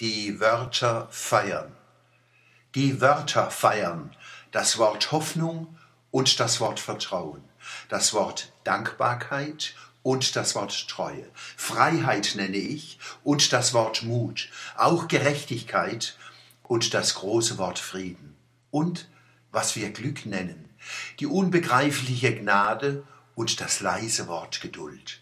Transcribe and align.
Die 0.00 0.38
Wörter 0.38 1.08
feiern. 1.10 1.74
Die 2.76 3.00
Wörter 3.00 3.50
feiern. 3.50 4.14
Das 4.52 4.78
Wort 4.78 5.10
Hoffnung 5.10 5.76
und 6.12 6.38
das 6.38 6.60
Wort 6.60 6.78
Vertrauen. 6.78 7.42
Das 7.88 8.14
Wort 8.14 8.52
Dankbarkeit 8.62 9.74
und 10.04 10.36
das 10.36 10.54
Wort 10.54 10.86
Treue. 10.88 11.28
Freiheit 11.34 12.34
nenne 12.36 12.58
ich 12.58 13.00
und 13.24 13.52
das 13.52 13.74
Wort 13.74 14.04
Mut. 14.04 14.50
Auch 14.76 15.08
Gerechtigkeit 15.08 16.16
und 16.62 16.94
das 16.94 17.16
große 17.16 17.58
Wort 17.58 17.80
Frieden. 17.80 18.36
Und 18.70 19.08
was 19.50 19.74
wir 19.74 19.90
Glück 19.90 20.26
nennen. 20.26 20.70
Die 21.18 21.26
unbegreifliche 21.26 22.36
Gnade 22.36 23.02
und 23.34 23.60
das 23.60 23.80
leise 23.80 24.28
Wort 24.28 24.60
Geduld. 24.60 25.18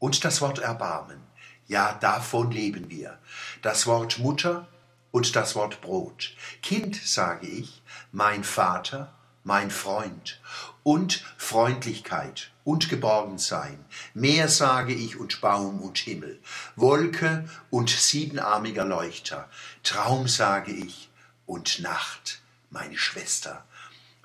Und 0.00 0.24
das 0.24 0.40
Wort 0.40 0.58
Erbarmen. 0.58 1.27
Ja, 1.68 1.92
davon 2.00 2.50
leben 2.50 2.88
wir. 2.88 3.18
Das 3.60 3.86
Wort 3.86 4.18
Mutter 4.18 4.66
und 5.10 5.36
das 5.36 5.54
Wort 5.54 5.82
Brot. 5.82 6.34
Kind, 6.62 6.96
sage 6.96 7.46
ich, 7.46 7.82
mein 8.10 8.42
Vater, 8.42 9.12
mein 9.44 9.70
Freund 9.70 10.40
und 10.82 11.22
Freundlichkeit 11.36 12.52
und 12.64 12.88
Geborgensein. 12.88 13.84
Meer 14.14 14.48
sage 14.48 14.94
ich 14.94 15.18
und 15.18 15.42
Baum 15.42 15.82
und 15.82 15.98
Himmel, 15.98 16.40
Wolke 16.74 17.46
und 17.68 17.90
siebenarmiger 17.90 18.86
Leuchter, 18.86 19.50
Traum 19.82 20.26
sage 20.26 20.72
ich 20.72 21.10
und 21.44 21.80
Nacht, 21.80 22.40
meine 22.70 22.96
Schwester. 22.96 23.66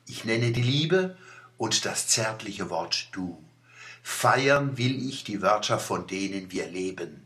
Ich 0.08 0.24
nenne 0.24 0.54
die 0.54 0.62
Liebe 0.62 1.18
und 1.58 1.84
das 1.86 2.08
zärtliche 2.08 2.70
Wort 2.70 3.10
du. 3.12 3.44
Feiern 4.02 4.78
will 4.78 5.06
ich 5.06 5.26
die 5.26 5.42
Wörter, 5.42 5.78
von 5.78 6.08
denen 6.08 6.52
wir 6.52 6.68
leben 6.68 7.24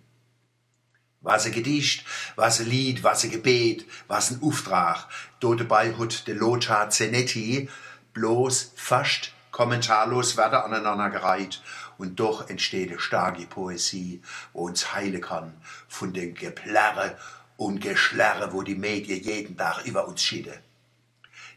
was 1.21 1.45
ein 1.45 1.51
Gedicht, 1.51 2.05
was 2.35 2.59
ein 2.59 2.67
Lied, 2.67 3.03
was 3.03 3.23
ein 3.23 3.31
Gebet, 3.31 3.85
was 4.07 4.31
ein 4.31 4.41
Auftrag. 4.41 5.07
Do 5.39 5.55
dabei 5.55 5.93
hat 5.93 6.27
der 6.27 6.35
Lothar 6.35 6.89
Zenetti 6.89 7.69
bloß 8.13 8.73
fast 8.75 9.33
kommentarlos 9.51 10.37
werden 10.37 10.59
aneinander 10.59 11.09
gereiht 11.09 11.61
und 11.97 12.19
doch 12.19 12.49
entsteht 12.49 12.91
eine 12.91 12.99
starke 12.99 13.45
Poesie, 13.47 14.21
wo 14.53 14.65
uns 14.67 14.93
heilen 14.93 15.21
kann 15.21 15.53
von 15.87 16.13
den 16.13 16.35
Geplärre 16.35 17.17
und 17.57 17.81
Geschlärre, 17.81 18.53
wo 18.53 18.61
die 18.61 18.75
Medien 18.75 19.21
jeden 19.23 19.57
Tag 19.57 19.85
über 19.85 20.07
uns 20.07 20.21
schieden. 20.21 20.53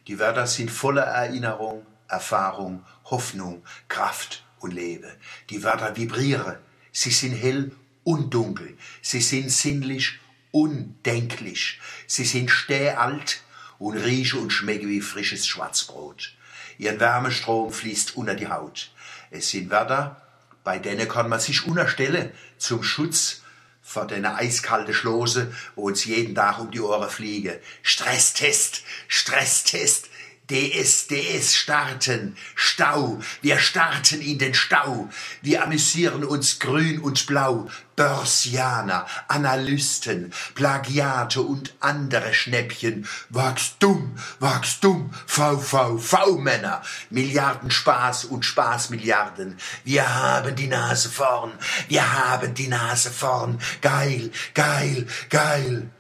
Die 0.06 0.19
Wörter 0.19 0.47
sind 0.47 0.70
voller 0.70 1.02
Erinnerung, 1.02 1.86
Erfahrung, 2.08 2.84
Hoffnung, 3.05 3.62
Kraft 3.89 4.45
und 4.58 4.72
Leben. 4.72 5.11
Die 5.50 5.62
Wörter 5.62 5.97
vibrieren, 5.97 6.56
sie 6.91 7.11
sind 7.11 7.34
hell 7.34 7.70
und 8.11 8.34
dunkel. 8.34 8.77
Sie 9.03 9.20
sind 9.20 9.50
sinnlich 9.50 10.19
undenklich. 10.50 11.78
Sie 12.08 12.25
sind 12.25 12.50
stehalt 12.50 13.42
und 13.78 13.97
riechen 13.97 14.41
und 14.41 14.52
schmecken 14.52 14.89
wie 14.89 15.00
frisches 15.00 15.47
Schwarzbrot. 15.47 16.34
Ihr 16.77 16.98
Wärmestrom 16.98 17.72
fließt 17.72 18.17
unter 18.17 18.34
die 18.34 18.48
Haut. 18.48 18.91
Es 19.30 19.50
sind 19.50 19.70
Wörter, 19.70 20.20
bei 20.64 20.80
denen 20.80 21.08
kann 21.08 21.28
man 21.28 21.39
sich 21.39 21.64
unterstellen 21.67 22.33
zum 22.58 22.83
Schutz 22.83 23.42
vor 23.80 24.08
den 24.08 24.27
eiskalten 24.27 24.92
Schlose, 24.92 25.55
wo 25.77 25.83
uns 25.86 26.05
jeden 26.05 26.34
Tag 26.34 26.58
um 26.58 26.72
die 26.72 26.80
Ohren 26.80 27.08
fliegen. 27.08 27.58
Stresstest, 27.83 28.83
Stresstest, 29.06 30.09
DS, 30.51 31.06
DS 31.06 31.55
starten, 31.55 32.37
Stau, 32.56 33.20
wir 33.41 33.59
starten 33.59 34.20
in 34.20 34.39
den 34.39 34.53
Stau, 34.53 35.09
wir 35.42 35.62
amüsieren 35.62 36.25
uns 36.25 36.59
grün 36.59 36.98
und 37.01 37.25
blau, 37.27 37.70
Börsianer, 37.95 39.07
Analysten, 39.29 40.33
Plagiate 40.55 41.41
und 41.41 41.75
andere 41.79 42.34
Schnäppchen, 42.34 43.07
Wachstum, 43.29 44.17
Wachstum, 44.41 45.12
VV, 45.27 45.98
V-Männer, 45.98 46.83
Milliarden 47.11 47.70
Spaß 47.70 48.24
und 48.24 48.45
Spaßmilliarden, 48.45 49.57
wir 49.85 50.14
haben 50.14 50.57
die 50.57 50.67
Nase 50.67 51.11
vorn, 51.11 51.53
wir 51.86 52.13
haben 52.13 52.55
die 52.55 52.69
Nase 52.69 53.11
vorn, 53.11 53.61
geil, 53.80 54.33
geil, 54.55 55.07
geil. 55.29 55.91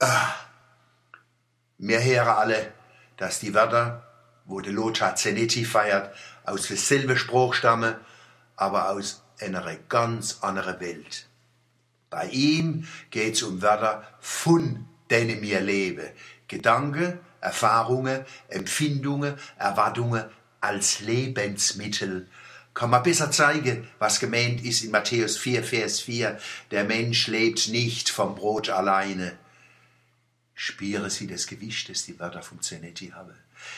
Ah. 0.00 0.34
Wir 1.78 2.02
hören 2.02 2.28
alle, 2.28 2.72
dass 3.16 3.40
die 3.40 3.54
Wörter, 3.54 4.06
wo 4.44 4.60
der 4.60 4.72
Lothar 4.72 5.16
Zenetti 5.16 5.64
feiert, 5.64 6.14
aus 6.44 6.68
derselben 6.68 7.16
Spruch 7.16 7.54
stammen, 7.54 7.94
aber 8.56 8.90
aus 8.90 9.22
einer 9.40 9.62
ganz 9.88 10.38
anderen 10.42 10.80
Welt. 10.80 11.28
Bei 12.10 12.26
ihm 12.28 12.86
geht's 13.10 13.42
um 13.42 13.62
Wörter 13.62 14.06
von 14.20 14.86
denen 15.10 15.42
wir 15.42 15.60
leben. 15.60 16.08
Gedanken, 16.48 17.18
Erfahrungen, 17.40 18.24
Empfindungen, 18.48 19.34
Erwartungen 19.58 20.24
als 20.60 21.00
Lebensmittel. 21.00 22.28
Kann 22.74 22.90
man 22.90 23.02
besser 23.02 23.30
zeigen, 23.30 23.88
was 23.98 24.20
gemeint 24.20 24.64
ist 24.64 24.84
in 24.84 24.90
Matthäus 24.90 25.38
4, 25.38 25.64
Vers 25.64 26.00
4. 26.00 26.38
Der 26.70 26.84
Mensch 26.84 27.26
lebt 27.26 27.68
nicht 27.68 28.10
vom 28.10 28.34
Brot 28.34 28.68
alleine, 28.68 29.38
spüren 30.56 31.10
Sie 31.10 31.28
das 31.28 31.46
Gewicht, 31.46 31.88
das 31.88 32.04
die 32.04 32.18
Wörter 32.18 32.42
vom 32.42 32.60
Zenetti 32.60 33.10
haben. 33.10 33.34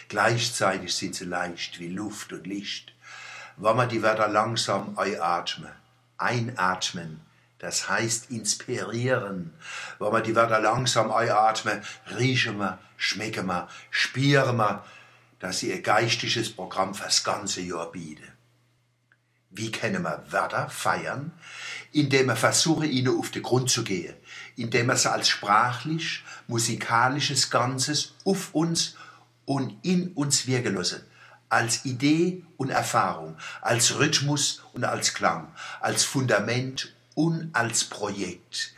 Gleichzeitig 0.08 0.94
sind 0.94 1.14
sie 1.14 1.24
leicht 1.24 1.78
wie 1.78 1.88
Luft 1.88 2.32
und 2.32 2.46
Licht. 2.46 2.92
Wenn 3.56 3.76
man 3.76 3.88
die 3.88 4.02
Wörter 4.02 4.28
langsam 4.28 4.96
einatmen, 4.96 5.72
einatmen, 6.16 7.20
das 7.58 7.88
heißt 7.88 8.30
inspirieren. 8.30 9.52
Wenn 9.98 10.12
man 10.12 10.22
die 10.22 10.36
Wörter 10.36 10.60
langsam 10.60 11.10
einatmen, 11.10 11.82
riechen 12.16 12.58
wir, 12.58 12.78
schmecken 12.96 13.46
wir, 13.46 13.68
spüren 13.90 14.56
wir, 14.56 14.84
dass 15.40 15.58
sie 15.58 15.70
ihr 15.70 15.82
geistiges 15.82 16.54
Programm 16.54 16.94
fürs 16.94 17.24
ganze 17.24 17.60
Jahr 17.60 17.90
bieten. 17.90 18.37
Wie 19.50 19.70
können 19.72 20.02
wir 20.02 20.24
Wörter 20.30 20.68
feiern? 20.68 21.32
Indem 21.92 22.26
wir 22.26 22.36
versuchen, 22.36 22.90
ihnen 22.90 23.18
auf 23.18 23.30
den 23.30 23.42
Grund 23.42 23.70
zu 23.70 23.82
gehen. 23.82 24.14
Indem 24.56 24.86
wir 24.86 24.96
sie 24.96 25.10
als 25.10 25.28
sprachlich, 25.28 26.22
musikalisches 26.46 27.50
Ganzes 27.50 28.14
auf 28.24 28.54
uns 28.54 28.96
und 29.46 29.76
in 29.82 30.12
uns 30.12 30.46
wirken 30.46 30.74
lassen. 30.74 31.02
Als 31.48 31.86
Idee 31.86 32.44
und 32.58 32.68
Erfahrung, 32.68 33.36
als 33.62 33.98
Rhythmus 33.98 34.62
und 34.74 34.84
als 34.84 35.14
Klang, 35.14 35.48
als 35.80 36.04
Fundament 36.04 36.94
und 37.14 37.48
als 37.54 37.84
Projekt. 37.84 38.74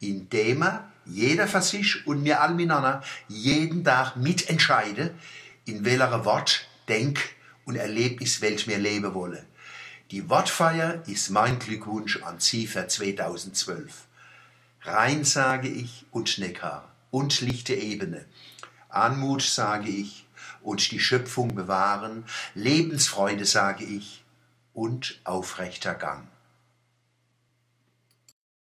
Indem 0.00 0.60
wir 0.60 0.90
jeder 1.04 1.46
für 1.46 1.60
sich 1.60 2.06
und 2.06 2.24
wir 2.24 2.40
alle 2.40 2.54
miteinander 2.54 3.02
jeden 3.28 3.84
Tag 3.84 4.16
mitentscheiden, 4.16 5.10
in 5.66 5.84
welcher 5.84 6.24
Wort, 6.24 6.66
Denk- 6.88 7.34
und 7.66 7.76
Erlebniswelt 7.76 8.66
wir 8.66 8.78
leben 8.78 9.12
wollen. 9.14 9.44
Die 10.14 10.30
Wortfeier 10.30 11.02
ist 11.08 11.30
mein 11.30 11.58
Glückwunsch 11.58 12.22
an 12.22 12.38
Sie 12.38 12.68
für 12.68 12.86
2012. 12.86 14.06
Rhein 14.82 15.24
sage 15.24 15.66
ich 15.66 16.06
und 16.12 16.38
Neckar 16.38 16.88
und 17.10 17.40
lichte 17.40 17.74
Ebene. 17.74 18.24
Anmut 18.88 19.42
sage 19.42 19.88
ich 19.88 20.24
und 20.62 20.92
die 20.92 21.00
Schöpfung 21.00 21.56
bewahren. 21.56 22.26
Lebensfreude 22.54 23.44
sage 23.44 23.82
ich 23.82 24.22
und 24.72 25.20
aufrechter 25.24 25.96
Gang. 25.96 26.28